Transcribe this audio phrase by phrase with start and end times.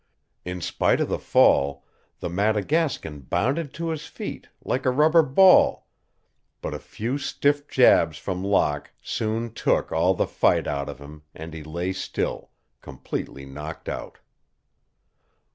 [0.43, 1.85] In spite of the fall,
[2.21, 5.85] the Madagascan bounded to his feet, like a rubber ball,
[6.59, 11.21] but a few stiff jabs from Locke soon took all the fight out of him
[11.35, 12.49] and he lay still,
[12.81, 14.17] completely knocked out.